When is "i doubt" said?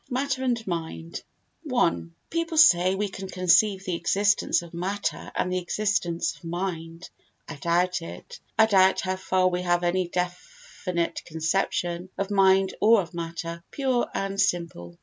7.47-8.01, 8.57-9.01